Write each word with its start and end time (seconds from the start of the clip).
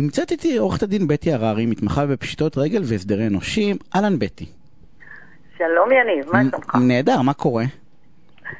נמצאת 0.00 0.30
איתי 0.30 0.56
עורכת 0.56 0.82
הדין 0.82 1.06
בטי 1.06 1.32
הררי, 1.32 1.66
מתמחה 1.66 2.06
בפשיטות 2.06 2.58
רגל 2.58 2.82
והסדרי 2.84 3.26
אנושים. 3.26 3.76
אהלן 3.94 4.18
בטי. 4.18 4.46
שלום 5.58 5.88
יניב, 5.92 6.32
מה 6.32 6.42
שלומך? 6.50 6.74
נהדר, 6.74 7.22
מה 7.22 7.32
קורה? 7.32 7.64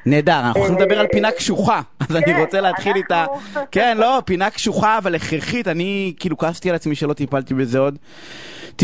נהדר, 0.05 0.39
אנחנו 0.39 0.59
הולכים 0.59 0.79
לדבר 0.79 0.99
על 0.99 1.07
פינה 1.11 1.31
קשוחה, 1.31 1.81
אז 2.09 2.15
אני 2.15 2.25
כן, 2.25 2.39
רוצה 2.39 2.61
להתחיל 2.61 2.95
איתה. 2.95 3.25
כן, 3.71 3.97
לא, 3.97 4.21
פינה 4.25 4.49
קשוחה 4.49 4.97
אבל 4.97 5.15
הכרחית, 5.15 5.67
אני 5.67 6.13
כאילו 6.19 6.37
כעסתי 6.37 6.69
על 6.69 6.75
עצמי 6.75 6.95
שלא 6.95 7.13
טיפלתי 7.13 7.53
בזה 7.53 7.79
עוד. 7.79 7.97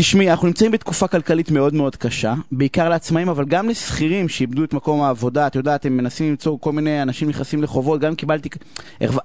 תשמעי, 0.00 0.30
אנחנו 0.30 0.46
נמצאים 0.46 0.70
בתקופה 0.70 1.08
כלכלית 1.08 1.50
מאוד 1.50 1.74
מאוד 1.74 1.96
קשה, 1.96 2.34
בעיקר 2.52 2.88
לעצמאים, 2.88 3.28
אבל 3.28 3.44
גם 3.44 3.68
לשכירים 3.68 4.28
שאיבדו 4.28 4.64
את 4.64 4.74
מקום 4.74 5.02
העבודה, 5.02 5.46
את 5.46 5.54
יודעת, 5.54 5.86
הם 5.86 5.96
מנסים 5.96 6.30
למצוא 6.30 6.56
כל 6.60 6.72
מיני 6.72 7.02
אנשים 7.02 7.28
נכנסים 7.28 7.62
לחובות, 7.62 8.00
גם 8.00 8.14
קיבלתי, 8.14 8.48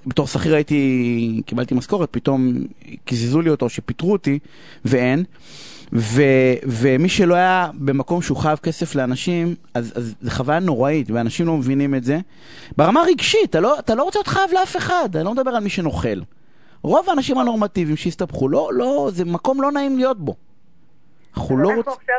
בתור 0.05 0.27
שכיר 0.27 0.55
הייתי, 0.55 1.41
קיבלתי 1.45 1.75
משכורת, 1.75 2.09
פתאום 2.11 2.53
קיזזו 3.05 3.41
לי 3.41 3.49
אותו, 3.49 3.69
שפיטרו 3.69 4.11
אותי, 4.11 4.39
ואין. 4.85 5.23
ו, 5.93 6.23
ומי 6.63 7.09
שלא 7.09 7.35
היה 7.35 7.69
במקום 7.73 8.21
שהוא 8.21 8.37
חייב 8.37 8.57
כסף 8.57 8.95
לאנשים, 8.95 9.55
אז, 9.73 9.93
אז 9.95 10.15
זו 10.21 10.31
חוויה 10.31 10.59
נוראית, 10.59 11.11
ואנשים 11.11 11.47
לא 11.47 11.57
מבינים 11.57 11.95
את 11.95 12.03
זה. 12.03 12.19
ברמה 12.77 13.01
הרגשית, 13.01 13.49
אתה 13.49 13.59
לא, 13.59 13.79
אתה 13.79 13.95
לא 13.95 14.03
רוצה 14.03 14.19
להיות 14.19 14.27
חייב 14.27 14.49
לאף 14.53 14.77
אחד, 14.77 15.09
אני 15.15 15.25
לא 15.25 15.33
מדבר 15.33 15.51
על 15.51 15.63
מי 15.63 15.69
שנוכל. 15.69 16.21
רוב 16.83 17.09
האנשים 17.09 17.37
הנורמטיביים 17.37 17.97
שהסתבכו, 17.97 18.49
לא, 18.49 18.69
לא, 18.73 19.09
זה 19.13 19.25
מקום 19.25 19.61
לא 19.61 19.71
נעים 19.71 19.97
להיות 19.97 20.19
בו. 20.19 20.35
אנחנו 21.37 21.57
לא 21.57 21.67
רוצים... 21.75 21.93
עכשיו, 21.93 22.15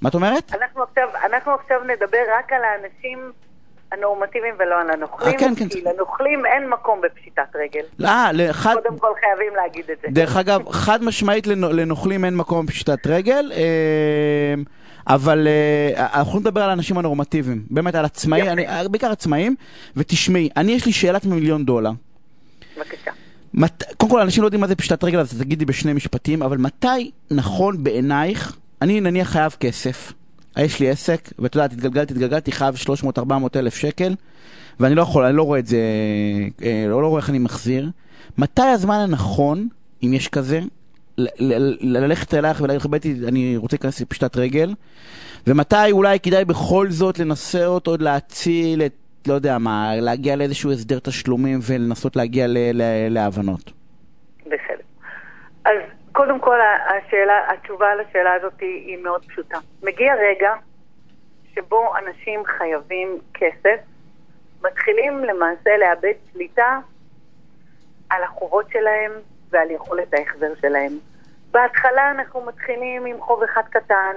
מה 0.00 0.08
את 0.08 0.14
אומרת? 0.14 0.52
אנחנו 0.54 0.82
עכשיו, 0.82 1.08
אנחנו 1.24 1.52
עכשיו 1.52 1.80
נדבר 1.84 2.22
רק 2.38 2.52
על 2.52 2.60
האנשים 2.64 3.32
הנורמטיביים 3.92 4.54
ולא 4.58 4.80
על 4.80 4.90
הנוכלים, 4.90 5.34
אה, 5.34 5.38
כן, 5.38 5.54
כן. 5.58 5.68
כי 5.68 5.80
לנוכלים 5.82 6.46
אין 6.46 6.68
מקום 6.68 7.00
בפשיטת 7.00 7.56
רגל. 7.56 7.84
אה, 8.04 8.32
לאחד... 8.32 8.74
קודם 8.82 8.98
כל 8.98 9.08
חייבים 9.20 9.56
להגיד 9.56 9.90
את 9.90 9.98
זה. 10.02 10.08
דרך 10.10 10.36
אגב, 10.36 10.70
חד 10.70 11.04
משמעית 11.04 11.46
לנו- 11.46 11.72
לנוכלים 11.72 12.24
אין 12.24 12.36
מקום 12.36 12.66
בפשיטת 12.66 13.06
רגל, 13.06 13.52
אה, 13.54 14.54
אבל 15.06 15.48
אה, 15.48 16.06
אנחנו 16.20 16.40
נדבר 16.40 16.62
על 16.62 16.70
האנשים 16.70 16.98
הנורמטיביים, 16.98 17.62
באמת 17.70 17.94
על 17.94 18.04
עצמאים, 18.04 18.46
בעיקר 18.90 19.10
עצמאים, 19.12 19.54
ותשמעי, 19.96 20.48
אני 20.56 20.72
יש 20.72 20.86
לי 20.86 20.92
שאלת 20.92 21.24
מיליון 21.24 21.64
דולר. 21.64 21.90
בבקשה. 22.76 23.10
מת... 23.54 23.82
קודם 23.96 24.10
כל, 24.10 24.20
אנשים 24.20 24.42
לא 24.42 24.46
יודעים 24.46 24.60
מה 24.60 24.66
זה 24.66 24.76
פשיטת 24.76 25.04
רגל, 25.04 25.18
אז 25.18 25.38
תגידי 25.38 25.64
בשני 25.64 25.92
משפטים, 25.92 26.42
אבל 26.42 26.58
מתי 26.58 27.10
נכון 27.30 27.84
בעינייך, 27.84 28.56
אני 28.82 29.00
נניח 29.00 29.28
חייב 29.30 29.56
כסף, 29.60 30.12
יש 30.58 30.80
לי 30.80 30.90
עסק, 30.90 31.32
ואת 31.38 31.54
יודעת, 31.54 31.72
התגלגלתי, 31.72 32.12
התגלגלתי, 32.12 32.52
חייב 32.52 32.74
300-400 33.18 33.20
אלף 33.56 33.74
שקל, 33.74 34.14
ואני 34.80 34.94
לא 34.94 35.02
יכול, 35.02 35.24
אני 35.24 35.36
לא 35.36 35.42
רואה 35.42 35.58
את 35.58 35.66
זה, 35.66 35.78
אה, 36.62 36.86
לא, 36.88 37.02
לא 37.02 37.06
רואה 37.06 37.20
איך 37.20 37.30
אני 37.30 37.38
מחזיר. 37.38 37.90
מתי 38.38 38.62
הזמן 38.62 38.94
הנכון, 38.94 39.68
אם 40.02 40.12
יש 40.12 40.28
כזה, 40.28 40.60
ללכת 41.18 42.34
אלייך 42.34 42.60
ולהגיד 42.60 42.80
לך, 42.80 42.86
בטי, 42.86 43.16
אני 43.28 43.56
רוצה 43.56 43.76
להיכנס 43.76 44.00
לפשיטת 44.00 44.36
רגל, 44.36 44.74
ומתי 45.46 45.90
אולי 45.90 46.20
כדאי 46.20 46.44
בכל 46.44 46.90
זאת 46.90 47.18
לנסות 47.18 47.86
עוד 47.86 48.02
להציל 48.02 48.82
את, 48.82 48.92
לא 49.28 49.34
יודע 49.34 49.58
מה, 49.58 49.90
להגיע 49.96 50.36
לאיזשהו 50.36 50.72
הסדר 50.72 50.98
תשלומים 50.98 51.58
ולנסות 51.68 52.16
להגיע 52.16 52.46
ל- 52.46 52.58
ל- 52.72 53.08
להבנות. 53.08 53.72
בסדר. 54.46 54.84
אז 55.64 55.76
קודם 56.12 56.40
כל, 56.40 56.58
השאלה, 56.86 57.34
התשובה 57.52 57.86
על 57.92 58.00
השאלה 58.00 58.32
הזאת 58.32 58.60
היא, 58.60 58.86
היא 58.86 58.98
מאוד 58.98 59.24
פשוטה. 59.24 59.58
מגיע 59.82 60.14
רגע 60.14 60.52
שבו 61.54 61.92
אנשים 61.96 62.42
חייבים 62.58 63.18
כסף, 63.34 63.80
מתחילים 64.64 65.18
למעשה 65.24 65.70
לאבד 65.80 66.12
שליטה 66.32 66.78
על 68.10 68.22
החובות 68.22 68.66
שלהם 68.72 69.12
ועל 69.50 69.70
יכולת 69.70 70.14
ההחזר 70.14 70.52
שלהם. 70.60 70.92
בהתחלה 71.50 72.10
אנחנו 72.10 72.40
מתחילים 72.46 73.06
עם 73.06 73.20
חוב 73.20 73.42
אחד 73.42 73.62
קטן, 73.70 74.16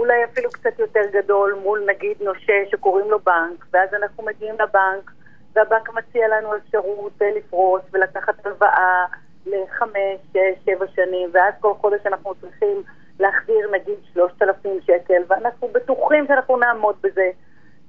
אולי 0.00 0.24
אפילו 0.24 0.50
קצת 0.50 0.78
יותר 0.78 1.00
גדול, 1.12 1.54
מול 1.62 1.84
נגיד 1.86 2.16
נושה 2.20 2.52
שקוראים 2.70 3.10
לו 3.10 3.18
בנק, 3.18 3.64
ואז 3.72 3.94
אנחנו 3.94 4.24
מגיעים 4.24 4.54
לבנק, 4.54 5.10
והבנק 5.54 5.88
מציע 5.94 6.28
לנו 6.28 6.56
אפשרות 6.56 7.12
אה, 7.22 7.30
לפרוס 7.36 7.82
ולקחת 7.92 8.46
הלוואה 8.46 9.06
לחמש, 9.46 10.18
שש, 10.32 10.64
שבע 10.64 10.86
שנים, 10.94 11.30
ואז 11.32 11.54
כל 11.60 11.74
חודש 11.74 12.00
אנחנו 12.06 12.34
צריכים 12.34 12.82
להחזיר 13.20 13.70
נגיד 13.72 13.94
שלושת 14.12 14.42
אלפים 14.42 14.80
שקל, 14.80 15.22
ואנחנו 15.28 15.68
בטוחים 15.68 16.26
שאנחנו 16.26 16.56
נעמוד 16.56 16.96
בזה. 17.00 17.30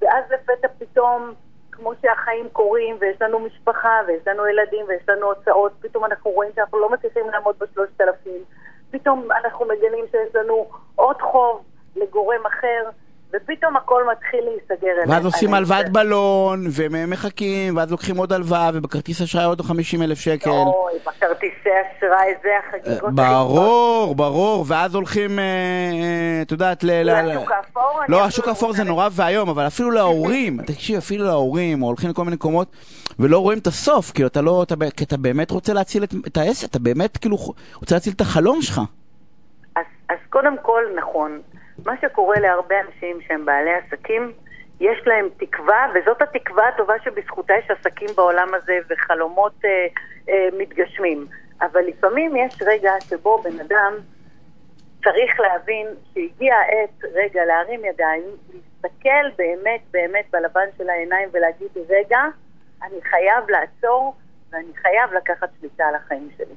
ואז 0.00 0.24
לפתע 0.30 0.68
פתאום, 0.78 1.32
כמו 1.70 1.92
שהחיים 2.02 2.48
קורים, 2.52 2.96
ויש 3.00 3.22
לנו 3.22 3.38
משפחה, 3.38 4.00
ויש 4.06 4.26
לנו 4.26 4.46
ילדים, 4.46 4.86
ויש 4.88 5.08
לנו 5.08 5.26
הוצאות, 5.26 5.72
פתאום 5.80 6.04
אנחנו 6.04 6.30
רואים 6.30 6.50
שאנחנו 6.54 6.78
לא 6.78 6.90
מצליחים 6.90 7.30
לעמוד 7.30 7.56
בשלושת 7.58 8.00
אלפים. 8.00 8.42
פתאום 8.90 9.28
אנחנו 9.32 9.66
מגלים 9.66 10.04
שיש 10.10 10.34
לנו 10.34 10.66
אחר, 12.62 12.90
ופתאום 13.34 13.76
הכל 13.76 14.02
מתחיל 14.12 14.40
להיסגר 14.44 14.88
אלינו. 14.96 15.12
ואז 15.12 15.24
עושים 15.24 15.54
הלוואת 15.54 15.88
בלון, 15.92 16.64
ומחכים, 16.76 17.76
ואז 17.76 17.90
לוקחים 17.90 18.16
עוד 18.16 18.32
הלוואה, 18.32 18.70
ובכרטיס 18.74 19.22
אשראי 19.22 19.44
עוד 19.44 19.60
50 19.60 20.02
אלף 20.02 20.18
שקל. 20.18 20.50
אוי, 20.50 20.92
בכרטיסי 21.06 21.68
אשראי 21.98 22.34
זה 22.42 22.48
החגיגות. 22.58 23.14
ברור, 23.14 24.14
ברור, 24.14 24.64
ואז 24.68 24.94
הולכים, 24.94 25.38
אה, 25.38 25.44
אה, 25.44 26.42
את 26.42 26.50
יודעת, 26.50 26.84
ל... 26.84 26.90
לשוק 27.02 27.50
האפור? 27.50 28.00
לא, 28.08 28.24
השוק 28.24 28.46
לא 28.46 28.50
האפור 28.50 28.72
זה 28.72 28.84
נורא 28.84 29.08
ואיום, 29.12 29.48
אבל 29.48 29.66
אפילו 29.66 29.90
להורים, 29.90 30.58
תקשיב, 30.66 30.96
אפילו 30.96 31.24
להורים, 31.24 31.82
או 31.82 31.86
הולכים 31.86 32.10
לכל 32.10 32.24
מיני 32.24 32.36
מקומות, 32.36 32.76
ולא 33.18 33.38
רואים 33.38 33.58
את 33.58 33.66
הסוף, 33.66 34.12
כאילו, 34.12 34.28
אתה 34.28 34.40
לא, 34.40 34.64
כי 34.96 35.04
אתה 35.04 35.16
באמת 35.16 35.50
רוצה 35.50 35.72
להציל 35.72 36.04
את, 36.04 36.14
את 36.26 36.36
העסק, 36.36 36.70
אתה 36.70 36.78
באמת, 36.78 37.16
כאילו, 37.16 37.36
רוצה 37.74 37.94
להציל 37.94 38.12
את 38.16 38.20
החלום 38.20 38.62
שלך. 38.62 38.80
אז, 39.76 39.84
אז 40.08 40.16
קודם 40.30 40.56
כל, 40.62 40.82
נכון. 40.96 41.40
מה 41.86 41.94
שקורה 42.00 42.40
להרבה 42.40 42.74
אנשים 42.80 43.20
שהם 43.20 43.44
בעלי 43.44 43.70
עסקים, 43.74 44.32
יש 44.80 44.98
להם 45.06 45.28
תקווה, 45.36 45.86
וזאת 45.94 46.22
התקווה 46.22 46.68
הטובה 46.68 46.94
שבזכותה 47.04 47.54
יש 47.54 47.70
עסקים 47.70 48.08
בעולם 48.16 48.54
הזה 48.54 48.78
וחלומות 48.90 49.52
אה, 49.64 49.86
אה, 50.28 50.48
מתגשמים. 50.58 51.26
אבל 51.60 51.80
לפעמים 51.80 52.36
יש 52.36 52.54
רגע 52.66 52.92
שבו 53.00 53.38
בן 53.38 53.60
אדם 53.60 53.94
צריך 55.04 55.40
להבין 55.40 55.86
שהגיע 56.14 56.54
העת 56.56 57.04
רגע 57.14 57.44
להרים 57.44 57.84
ידיים, 57.84 58.22
להסתכל 58.52 59.28
באמת 59.36 59.80
באמת 59.90 60.24
בלבן 60.30 60.66
של 60.78 60.90
העיניים 60.90 61.28
ולהגיד, 61.32 61.68
רגע, 61.88 62.20
אני 62.82 63.02
חייב 63.02 63.50
לעצור 63.50 64.14
ואני 64.50 64.76
חייב 64.82 65.12
לקחת 65.12 65.48
שליטה 65.60 65.84
על 65.84 65.94
החיים 65.94 66.28
שלי. 66.36 66.54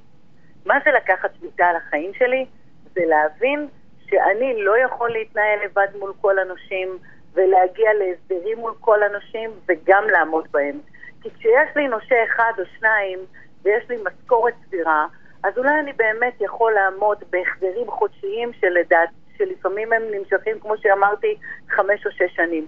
מה 0.66 0.76
זה 0.86 0.92
לקחת 0.92 1.30
שליטה 1.40 1.66
על 1.66 1.76
החיים 1.76 2.12
שלי? 2.14 2.46
זה 2.94 3.02
להבין 3.06 3.68
שאני 4.10 4.64
לא 4.64 4.78
יכול 4.78 5.10
להתנהל 5.10 5.60
לבד 5.66 5.88
מול 6.00 6.14
כל 6.22 6.40
הנושים 6.40 6.98
ולהגיע 7.34 7.94
להסדרים 7.94 8.58
מול 8.58 8.74
כל 8.80 9.04
הנושים 9.04 9.52
וגם 9.68 10.04
לעמוד 10.10 10.48
בהם. 10.52 10.80
כי 11.22 11.30
כשיש 11.30 11.76
לי 11.76 11.88
נושה 11.88 12.16
אחד 12.24 12.52
או 12.60 12.64
שניים 12.78 13.20
ויש 13.64 13.90
לי 13.90 13.98
משכורת 14.04 14.54
סבירה, 14.68 15.06
אז 15.44 15.58
אולי 15.58 15.80
אני 15.80 15.94
באמת 15.94 16.34
יכול 16.40 16.74
לעמוד 16.74 17.24
בהחזרים 17.30 17.92
חודשיים 17.92 18.54
שלדעת, 18.54 19.10
שלפעמים 19.38 19.94
הם 19.94 20.02
נמשכים, 20.12 20.60
כמו 20.60 20.78
שאמרתי, 20.78 21.38
חמש 21.70 22.06
או 22.06 22.12
שש 22.12 22.36
שנים. 22.36 22.68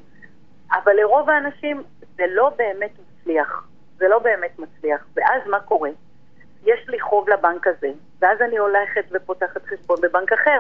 אבל 0.74 0.94
לרוב 0.94 1.30
האנשים 1.30 1.84
זה 2.16 2.24
לא 2.30 2.50
באמת 2.58 2.92
מצליח. 3.00 3.68
זה 3.98 4.08
לא 4.08 4.20
באמת 4.20 4.60
מצליח. 4.60 5.08
ואז 5.16 5.42
מה 5.48 5.60
קורה? 5.60 5.90
יש 6.66 6.90
לי 6.90 7.00
חוב 7.00 7.30
לבנק 7.30 7.68
הזה, 7.68 7.92
ואז 8.20 8.42
אני 8.42 8.58
הולכת 8.58 9.06
ופותחת 9.12 9.66
חשבון 9.66 9.98
בבנק 10.02 10.34
אחר, 10.34 10.60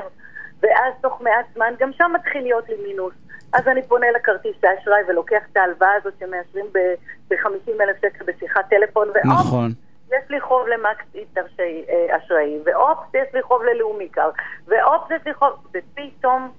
ואז 0.61 0.93
תוך 1.01 1.21
מעט 1.21 1.45
זמן 1.53 1.73
גם 1.79 1.93
שם 1.93 2.11
מתחיל 2.15 2.41
להיות 2.41 2.69
לי 2.69 2.75
מינוס. 2.87 3.13
אז 3.53 3.67
אני 3.67 3.87
פונה 3.87 4.11
לכרטיס 4.11 4.63
האשראי 4.63 5.01
ולוקח 5.07 5.43
את 5.51 5.57
ההלוואה 5.57 5.93
הזאת 5.93 6.13
שמאשרים 6.19 6.65
ב-50 7.29 7.81
אלף 7.81 7.97
שקל 8.01 8.25
בשיחת 8.25 8.69
טלפון, 8.69 9.07
והופ, 9.07 9.39
נכון. 9.39 9.71
יש 10.07 10.29
לי 10.29 10.41
חוב 10.41 10.67
למקס 10.67 11.05
אה, 11.59 12.17
אשראי, 12.17 12.59
ואופס, 12.65 13.09
יש 13.13 13.33
לי 13.33 13.41
חוב 13.41 13.63
ללאומי 13.63 14.09
קר, 14.09 14.29
ואופס, 14.67 15.11
יש 15.11 15.21
לי 15.25 15.33
חוב... 15.33 15.49
ופתאום 15.73 16.51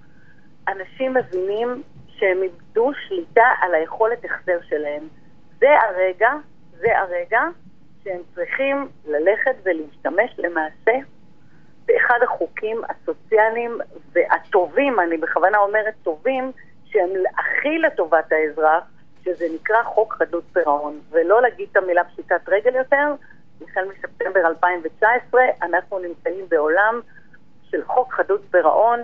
אנשים 0.69 1.15
מבינים 1.15 1.83
שהם 2.09 2.43
איבדו 2.43 2.91
שליטה 3.09 3.47
על 3.61 3.75
היכולת 3.75 4.25
החזר 4.25 4.59
שלהם. 4.69 5.03
זה 5.59 5.69
הרגע, 5.89 6.31
זה 6.79 6.99
הרגע 6.99 7.41
שהם 8.05 8.21
צריכים 8.35 8.89
ללכת 9.06 9.55
ולהשתמש 9.65 10.39
למעשה 10.39 10.93
באחד 11.88 12.19
החוקים 12.23 12.82
הסוציאליים 12.88 13.79
והטובים, 14.12 15.00
אני 15.00 15.17
בכוונה 15.17 15.58
אומרת 15.58 15.94
טובים, 16.02 16.52
שהם 16.85 17.11
הכי 17.38 17.79
לטובת 17.79 18.32
האזרח, 18.32 18.85
שזה 19.25 19.46
נקרא 19.55 19.82
חוק 19.82 20.14
חדלות 20.14 20.44
פירעון. 20.52 21.00
ולא 21.11 21.43
להגיד 21.43 21.69
את 21.73 21.76
המילה 21.76 22.05
פשיטת 22.05 22.49
רגל 22.49 22.75
יותר, 22.75 23.14
החל 23.62 23.85
מספטמבר 23.85 24.40
2019 24.46 25.43
אנחנו 25.62 25.99
נמצאים 25.99 26.44
בעולם 26.49 27.00
של 27.70 27.85
חוק 27.85 28.14
חדלות 28.14 28.40
פירעון, 28.50 29.00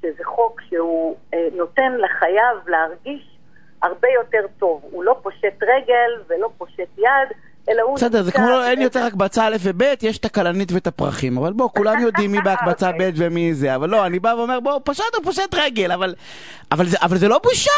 שזה 0.00 0.24
חוק 0.24 0.60
שהוא 0.60 1.16
אה, 1.34 1.48
נותן 1.52 1.92
לחייב 1.92 2.68
להרגיש 2.68 3.38
הרבה 3.82 4.08
יותר 4.08 4.46
טוב. 4.58 4.82
הוא 4.90 5.04
לא 5.04 5.18
פושט 5.22 5.62
רגל 5.62 6.22
ולא 6.26 6.50
פושט 6.58 6.98
יד, 6.98 7.28
אלא 7.68 7.82
הוא 7.82 7.96
בסדר, 7.96 8.22
זה 8.22 8.32
כמו, 8.32 8.44
אין 8.44 8.52
באיזה- 8.64 8.82
יותר 8.82 9.00
הקבצה 9.02 9.44
א' 9.46 9.56
וב', 9.62 9.82
יש 10.02 10.18
את 10.18 10.24
הכלנית 10.24 10.72
ואת 10.72 10.86
הפרחים. 10.86 11.38
אבל 11.38 11.52
בוא, 11.52 11.68
כולם 11.76 12.00
יודעים 12.00 12.32
מי 12.32 12.40
בהקבצה 12.40 12.88
אוקיי. 12.92 13.12
ב' 13.12 13.14
ומי 13.16 13.54
זה. 13.54 13.74
אבל 13.74 13.90
לא, 13.90 14.06
אני 14.06 14.18
בא 14.18 14.28
ואומר, 14.28 14.60
בוא, 14.60 14.80
פשט 14.84 15.14
הוא 15.16 15.24
פושט 15.24 15.54
רגל, 15.54 15.92
אבל... 15.92 16.14
אבל 16.72 16.86
זה, 16.86 16.96
אבל 17.02 17.16
זה 17.18 17.28
לא 17.28 17.40
בושה, 17.42 17.70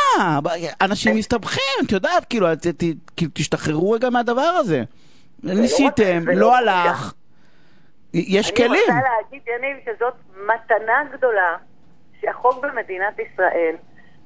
אנשים 0.81 1.17
מסתבכים, 1.17 1.63
את 1.87 1.93
יודעת, 1.93 2.25
כאילו, 2.25 2.47
כאילו, 3.17 3.31
תשתחררו 3.35 3.91
רגע 3.91 4.11
מהדבר 4.11 4.41
הזה. 4.41 4.83
ניסיתם, 5.43 6.21
זה 6.25 6.33
לא 6.33 6.41
לא 6.41 6.47
בושה. 6.49 6.59
הלך, 6.59 7.13
יש 8.15 8.49
אני 8.49 8.57
כלים. 8.57 8.71
רוצה 8.71 8.93
להגיד, 9.23 9.43
יניב, 9.59 9.77
שזאת 9.85 10.15
מתנה 10.35 11.17
גדולה 11.17 11.57
שהחוק 12.21 12.65
במדינת 12.65 13.15
ישראל 13.19 13.75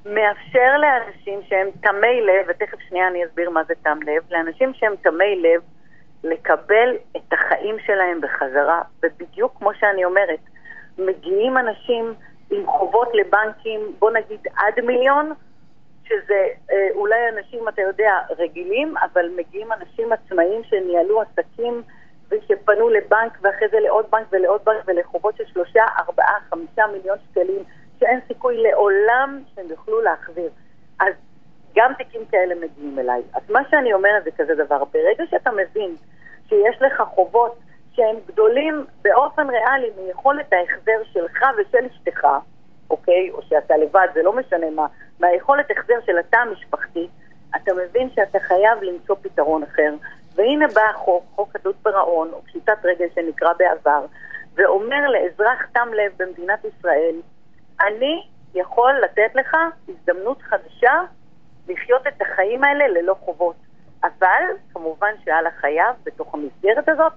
מאפשר 0.05 0.77
לאנשים 0.77 1.39
שהם 1.49 1.67
תמי 1.81 2.21
לב, 2.21 2.45
ותכף 2.47 2.77
שנייה 2.89 3.07
אני 3.07 3.25
אסביר 3.25 3.49
מה 3.49 3.63
זה 3.63 3.73
תם 3.83 3.99
לב, 4.05 4.23
לאנשים 4.31 4.73
שהם 4.73 4.93
תמי 5.01 5.35
לב 5.41 5.61
לקבל 6.23 6.95
את 7.17 7.33
החיים 7.33 7.75
שלהם 7.85 8.21
בחזרה, 8.21 8.81
ובדיוק 9.03 9.53
כמו 9.57 9.73
שאני 9.73 10.05
אומרת, 10.05 10.39
מגיעים 10.97 11.57
אנשים 11.57 12.13
עם 12.51 12.65
חובות 12.67 13.07
לבנקים, 13.13 13.79
בוא 13.99 14.11
נגיד 14.11 14.39
עד 14.57 14.85
מיליון, 14.85 15.33
שזה 16.03 16.47
אה, 16.71 16.87
אולי 16.91 17.29
אנשים, 17.29 17.67
אתה 17.67 17.81
יודע, 17.81 18.13
רגילים, 18.37 18.97
אבל 18.97 19.29
מגיעים 19.35 19.71
אנשים 19.71 20.11
עצמאיים 20.13 20.63
שניהלו 20.63 21.21
עסקים 21.21 21.81
ושפנו 22.31 22.89
לבנק 22.89 23.37
ואחרי 23.41 23.67
זה 23.71 23.79
לעוד 23.79 24.05
בנק 24.11 24.27
ולעוד 24.31 24.61
בנק 24.65 24.83
ולחובות 24.87 25.37
של 25.37 25.43
שלושה, 25.53 25.83
ארבעה, 25.97 26.37
חמישה 26.49 26.87
מיליון 26.93 27.17
שקלים, 27.31 27.63
שאין 28.05 28.19
סיכוי 28.27 28.63
לעולם 28.63 29.41
שהם 29.55 29.65
יוכלו 29.69 30.01
להחזיר. 30.01 30.49
אז 30.99 31.13
גם 31.75 31.93
תיקים 31.97 32.25
כאלה 32.31 32.55
מגיעים 32.55 32.99
אליי. 32.99 33.21
אז 33.33 33.41
מה 33.49 33.59
שאני 33.69 33.93
אומרת 33.93 34.23
זה 34.23 34.31
כזה 34.37 34.55
דבר, 34.55 34.83
ברגע 34.93 35.23
שאתה 35.29 35.51
מבין 35.51 35.95
שיש 36.49 36.81
לך 36.81 37.01
חובות 37.01 37.59
שהם 37.93 38.15
גדולים 38.27 38.85
באופן 39.01 39.49
ריאלי 39.49 39.89
מיכולת 40.07 40.53
ההחזר 40.53 41.03
שלך 41.13 41.43
ושל 41.57 41.85
אשתך, 41.85 42.27
אוקיי? 42.89 43.31
או 43.31 43.41
שאתה 43.41 43.77
לבד, 43.77 44.07
זה 44.13 44.23
לא 44.23 44.33
משנה 44.33 44.69
מה, 44.69 44.87
מהיכולת 45.19 45.71
החזר 45.71 46.01
של 46.05 46.17
התא 46.17 46.37
המשפחתי, 46.37 47.07
אתה 47.55 47.71
מבין 47.73 48.09
שאתה 48.09 48.39
חייב 48.39 48.83
למצוא 48.83 49.15
פתרון 49.21 49.63
אחר. 49.63 49.93
והנה 50.35 50.65
בא 50.67 50.81
החוק, 50.89 51.23
חוק 51.35 51.57
חדלות 51.57 51.75
פירעון, 51.83 52.29
או 52.33 52.41
פשיטת 52.41 52.77
רגל 52.83 53.07
שנקרא 53.15 53.53
בעבר, 53.57 54.05
ואומר 54.55 55.09
לאזרח 55.09 55.65
תם 55.73 55.87
לב 55.93 56.11
במדינת 56.17 56.65
ישראל, 56.65 57.15
אני 57.81 58.23
יכול 58.55 58.93
לתת 59.03 59.35
לך 59.35 59.57
הזדמנות 59.89 60.41
חדשה 60.41 60.93
לחיות 61.67 62.07
את 62.07 62.21
החיים 62.21 62.63
האלה 62.63 62.87
ללא 62.87 63.15
חובות. 63.19 63.55
אבל, 64.03 64.43
כמובן 64.73 65.11
שעל 65.25 65.47
החייב, 65.47 65.95
בתוך 66.03 66.33
המסגרת 66.33 66.89
הזאת, 66.89 67.13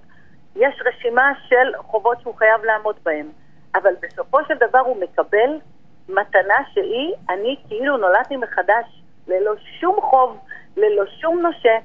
יש 0.55 0.81
רשימה 0.85 1.31
של 1.47 1.77
חובות 1.77 2.21
שהוא 2.21 2.35
חייב 2.35 2.63
לעמוד 2.63 2.95
בהן. 3.03 3.25
אבל 3.75 3.91
בסופו 4.01 4.37
של 4.47 4.53
דבר 4.69 4.79
הוא 4.79 4.97
מקבל 5.01 5.49
מתנה 6.09 6.55
שהיא, 6.73 7.13
אני 7.29 7.55
כאילו 7.67 7.97
נולדתי 7.97 8.37
מחדש, 8.37 8.85
ללא 9.27 9.51
שום 9.79 9.95
חוב, 10.01 10.37
ללא 10.77 11.03
שום 11.21 11.39
נושה, 11.41 11.77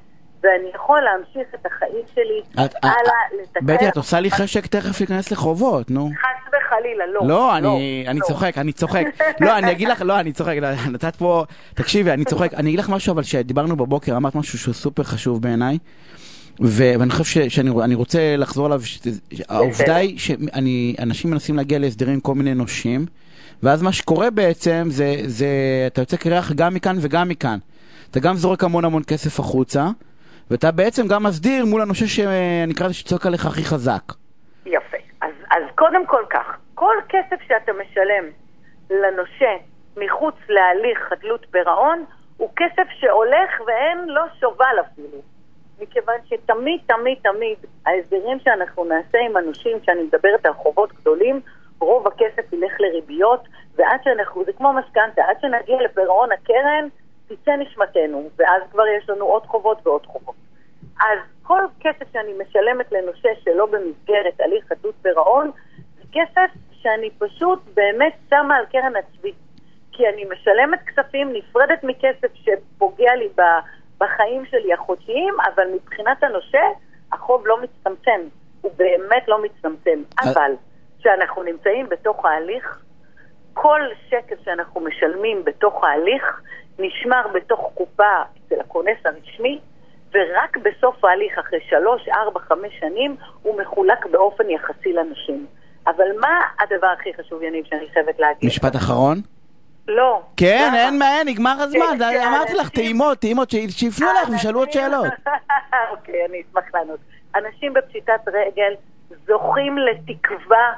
ואני 0.43 0.71
יכול 0.75 1.01
להמשיך 1.01 1.55
את 1.55 1.67
החיים 1.67 2.05
שלי 2.15 2.43
את- 2.65 2.75
הלאה, 2.83 3.43
לתקן. 3.43 3.67
בטי, 3.67 3.89
את 3.89 3.97
עושה 3.97 4.21
לי 4.21 4.31
חשק 4.31 4.67
תכף 4.67 5.01
להיכנס 5.01 5.33
לחובות, 5.33 5.91
נו. 5.91 6.09
חס 6.21 6.54
וחלילה, 6.79 7.05
לא. 7.07 7.21
לא, 7.29 7.57
אני, 7.57 8.05
אני 8.09 8.19
לא. 8.21 8.25
צוחק, 8.27 8.59
אני 8.59 8.73
צוחק. 8.73 9.05
לא, 9.41 9.59
אני 9.59 9.71
אגיד 9.73 9.89
לך, 9.89 10.03
לא, 10.03 10.21
אני 10.21 10.33
צוחק, 10.33 10.57
לא, 10.61 10.69
נתת 10.91 11.17
פה, 11.17 11.45
תקשיבי, 11.75 12.11
אני 12.11 12.25
צוחק. 12.25 12.55
אני 12.55 12.69
אגיד 12.71 12.79
לך 12.81 12.89
משהו, 12.89 13.13
אבל 13.13 13.23
שדיברנו 13.23 13.77
בבוקר, 13.77 14.17
אמרת 14.17 14.35
משהו 14.35 14.59
שהוא 14.59 14.75
סופר 14.75 15.03
חשוב 15.03 15.43
בעיניי, 15.43 15.79
ו- 16.63 16.93
ואני 16.99 17.11
חושב 17.11 17.25
ש- 17.25 17.55
שאני 17.55 17.71
אני 17.85 17.95
רוצה 17.95 18.37
לחזור 18.37 18.67
עליו, 18.67 18.81
ש- 18.85 18.99
העובדה 19.49 19.97
היא 19.97 20.19
שאנשים 20.19 21.31
מנסים 21.31 21.57
להגיע 21.57 21.79
להסדרים 21.79 22.21
כל 22.21 22.35
מיני 22.35 22.55
נושים, 22.55 23.07
ואז 23.63 23.83
מה 23.83 23.93
שקורה 23.93 24.31
בעצם, 24.31 24.87
זה, 24.91 25.17
זה, 25.27 25.47
אתה 25.87 26.01
יוצא 26.01 26.17
קרח 26.17 26.53
גם 26.53 26.75
מכאן 26.75 26.97
וגם 27.01 27.29
מכאן. 27.29 27.59
אתה 28.11 28.21
גם 28.21 28.37
זורק 28.37 28.65
המון 28.65 28.85
המון 28.85 29.03
כסף 29.07 29.41
החוצה, 29.41 29.89
ואתה 30.51 30.71
בעצם 30.71 31.07
גם 31.09 31.23
מסדיר 31.23 31.65
מול 31.67 31.83
הנושה 31.83 32.07
שנקרא 32.07 32.87
לזה 32.87 32.95
שצועק 32.95 33.27
עליך 33.27 33.47
הכי 33.47 33.65
חזק. 33.65 34.03
יפה. 34.67 34.97
אז, 35.23 35.31
אז 35.51 35.63
קודם 35.75 36.07
כל 36.07 36.23
כך, 36.31 36.57
כל 36.75 36.97
כסף 37.09 37.43
שאתה 37.49 37.73
משלם 37.73 38.25
לנושה 38.91 39.57
מחוץ 39.97 40.35
להליך 40.49 40.99
חדלות 40.99 41.47
פירעון, 41.51 42.05
הוא 42.37 42.51
כסף 42.57 42.89
שהולך 42.91 43.61
ואין 43.67 44.09
לו 44.09 44.23
שובל 44.41 44.77
אפילו. 44.81 45.19
מכיוון 45.81 46.17
שתמיד, 46.25 46.81
תמיד, 46.87 47.19
תמיד, 47.23 47.59
ההסדרים 47.87 48.39
שאנחנו 48.39 48.85
נעשה 48.85 49.19
עם 49.19 49.37
הנושים, 49.37 49.81
כשאני 49.81 50.03
מדברת 50.03 50.47
על 50.47 50.53
חובות 50.53 50.93
גדולים, 50.93 51.41
רוב 51.81 52.07
הכסף 52.07 52.53
ילך 52.53 52.73
לריביות, 52.81 53.41
ועד 53.75 54.01
שאנחנו, 54.05 54.45
זה 54.45 54.53
כמו 54.53 54.73
משכנתה, 54.73 55.23
עד 55.25 55.37
שנגיע 55.41 55.83
לפירעון 55.83 56.33
הקרן, 56.33 56.89
תצא 57.29 57.57
נשמתנו, 57.57 58.29
ואז 58.37 58.63
כבר 58.71 58.87
יש 58.87 59.11
לנו 59.11 59.25
עוד 59.25 59.47
חובות 59.47 59.87
ועוד 59.87 60.07
חובות. 60.07 60.35
אז 61.01 61.19
כל 61.43 61.61
כסף 61.81 62.13
שאני 62.13 62.33
משלמת 62.39 62.93
לנושה 62.93 63.29
שלא 63.45 63.67
במסגרת 63.67 64.41
הליך 64.41 64.65
חדלות 64.69 64.95
פירעון, 65.03 65.51
זה 65.97 66.03
כסף 66.13 66.51
שאני 66.95 67.11
פשוט 67.11 67.59
באמת 67.75 68.13
שמה 68.31 68.57
על 68.57 68.65
קרן 68.67 68.93
הצבי. 68.97 69.33
כי 69.93 70.09
אני 70.09 70.25
משלמת 70.25 70.79
כספים 70.87 71.33
נפרדת 71.33 71.85
מכסף 71.85 72.35
שפוגע 72.35 73.15
לי 73.15 73.29
בחיים 73.99 74.47
שלי 74.47 74.73
החודשיים, 74.73 75.35
אבל 75.55 75.65
מבחינת 75.75 76.23
הנושה, 76.23 76.63
החוב 77.13 77.47
לא 77.47 77.63
מצטמצם. 77.63 78.21
הוא 78.61 78.73
באמת 78.77 79.29
לא 79.29 79.43
מצטמצם. 79.43 80.03
אבל 80.23 80.53
כשאנחנו 80.99 81.43
נמצאים 81.43 81.89
בתוך 81.89 82.25
ההליך, 82.25 82.83
כל 83.55 83.81
שקל 84.09 84.35
שאנחנו 84.45 84.81
משלמים 84.81 85.45
בתוך 85.45 85.85
ההליך 85.85 86.41
נשמר 86.79 87.23
בתוך 87.35 87.71
קופה 87.75 88.23
אצל 88.47 88.61
הכונס 88.61 88.99
הרשמי, 89.05 89.61
ורק 90.15 90.57
בסוף 90.57 91.05
ההליך, 91.05 91.39
אחרי 91.39 91.61
שלוש, 91.61 92.09
ארבע, 92.09 92.41
חמש 92.41 92.79
שנים, 92.81 93.17
הוא 93.43 93.61
מחולק 93.61 94.07
באופן 94.07 94.51
יחסי 94.51 94.93
לנשים. 94.93 95.47
אבל 95.87 96.05
מה 96.21 96.41
הדבר 96.61 96.87
הכי 96.87 97.11
חשוב, 97.21 97.43
יניב, 97.43 97.65
שאני 97.65 97.87
חייבת 97.93 98.19
להגיד? 98.19 98.49
משפט 98.49 98.77
אחרון? 98.77 99.21
לא. 99.89 100.23
כן, 100.37 100.67
למה? 100.69 100.85
אין 100.85 100.99
מה, 100.99 101.19
אין, 101.19 101.29
נגמר 101.29 101.55
הזמן, 101.59 101.81
כן, 101.99 102.11
כן, 102.13 102.27
אמרתי 102.29 102.55
לך, 102.55 102.69
טעימות, 102.69 103.19
טעימות, 103.19 103.51
שיפנו 103.69 104.07
אליך 104.11 104.29
וישאלו 104.31 104.59
עוד 104.59 104.69
אנשים- 104.69 104.83
שאלות. 104.83 105.07
אוקיי, 105.93 106.25
אני 106.29 106.43
אשמח 106.51 106.65
לענות. 106.75 107.01
אנשים 107.35 107.73
בפשיטת 107.73 108.21
רגל 108.27 108.75
זוכים 109.27 109.79
לתקווה 109.79 110.73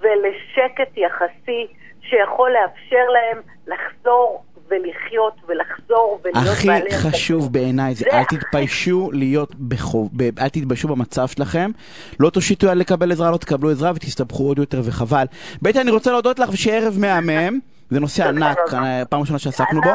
ולשקט 0.00 0.96
יחסי 0.96 1.66
שיכול 2.02 2.50
לאפשר 2.50 3.04
להם 3.12 3.42
לחזור 3.66 4.44
ולחיות 4.70 5.32
ולחזור 5.48 6.20
ולהיות 6.24 6.52
הכי 6.52 6.66
בעלי 6.66 6.86
עסקים. 6.86 7.10
חשוב 7.10 7.52
בעיניי 7.52 7.94
זה 7.94 8.04
זה 8.10 8.16
אל 8.16 8.22
הכי 8.22 8.36
תתביישו 8.36 9.10
להיות 9.12 9.54
בחוב, 9.54 10.10
ב- 10.16 10.38
אל 10.38 10.48
תתביישו 10.48 10.88
במצב 10.88 11.28
שלכם, 11.28 11.70
לא 12.20 12.30
תושיטו 12.30 12.66
יד 12.66 12.76
לקבל 12.76 13.12
עזרה, 13.12 13.30
לא 13.30 13.36
תקבלו 13.36 13.70
עזרה 13.70 13.92
ותסתבכו 13.94 14.44
עוד 14.44 14.58
יותר 14.58 14.80
וחבל. 14.84 15.24
בטי, 15.62 15.80
אני 15.80 15.90
רוצה 15.90 16.10
להודות 16.12 16.38
לך 16.38 16.48
ושיהיה 16.52 16.76
ערב 16.78 16.98
מהמם, 16.98 17.58
זה 17.90 18.00
נושא 18.00 18.28
ענק. 18.28 18.58
אה, 18.74 19.04
פעם 19.04 19.20
ראשונה 19.20 19.38
שעסקנו 19.38 19.80
בו. 19.80 19.90